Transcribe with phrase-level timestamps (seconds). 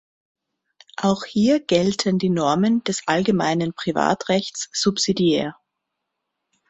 [0.97, 5.55] Auch hier gelten die Normen des allgemeinen Privatrechts subsidiär.